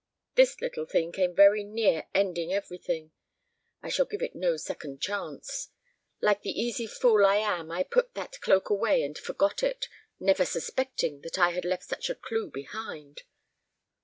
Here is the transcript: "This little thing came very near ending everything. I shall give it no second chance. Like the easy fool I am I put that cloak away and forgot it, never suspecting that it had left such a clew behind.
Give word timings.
"This 0.33 0.59
little 0.61 0.87
thing 0.87 1.11
came 1.11 1.35
very 1.35 1.63
near 1.63 2.07
ending 2.15 2.51
everything. 2.51 3.11
I 3.83 3.89
shall 3.89 4.07
give 4.07 4.23
it 4.23 4.33
no 4.33 4.57
second 4.57 4.99
chance. 4.99 5.69
Like 6.19 6.41
the 6.41 6.59
easy 6.59 6.87
fool 6.87 7.23
I 7.23 7.35
am 7.35 7.69
I 7.71 7.83
put 7.83 8.15
that 8.15 8.41
cloak 8.41 8.71
away 8.71 9.03
and 9.03 9.15
forgot 9.15 9.61
it, 9.61 9.87
never 10.19 10.43
suspecting 10.43 11.21
that 11.21 11.37
it 11.37 11.51
had 11.53 11.65
left 11.65 11.83
such 11.83 12.09
a 12.09 12.15
clew 12.15 12.49
behind. 12.49 13.21